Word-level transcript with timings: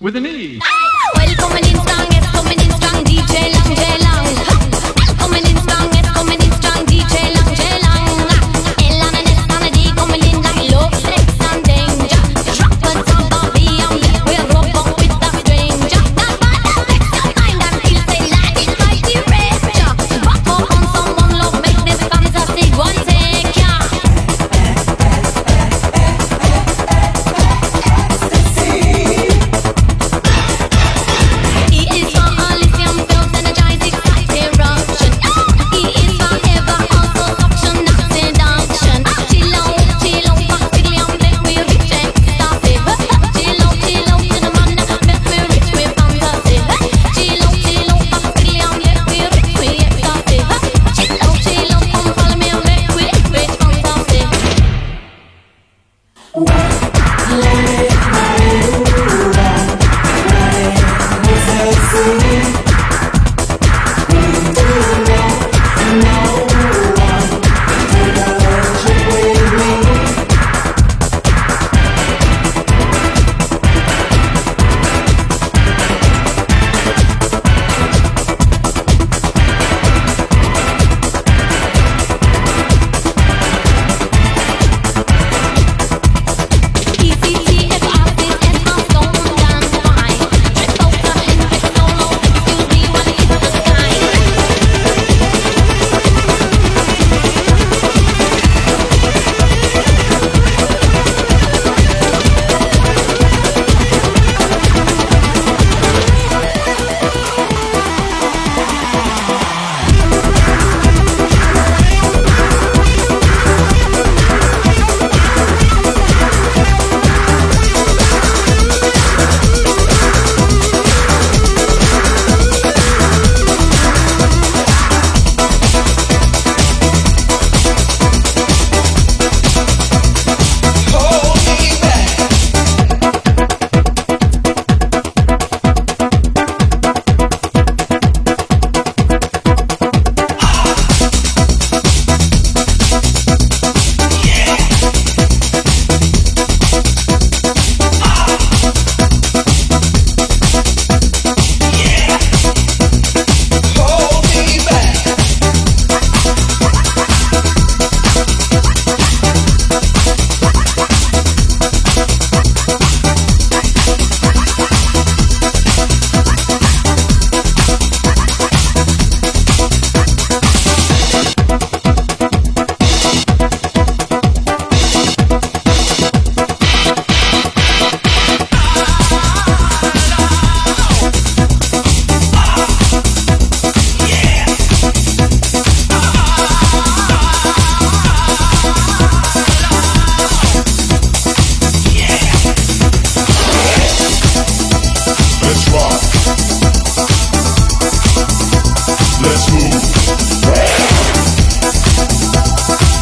with 0.00 0.16
an 0.16 0.26
E. 0.26 0.60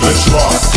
Let's 0.07 0.29
rock. 0.31 0.76